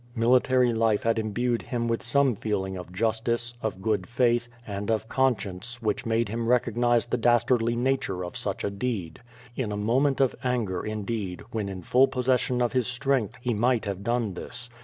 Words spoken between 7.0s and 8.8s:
the dastarclly nature of such a